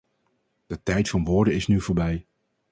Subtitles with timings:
[0.67, 2.25] De tijd van woorden is nu voorbij!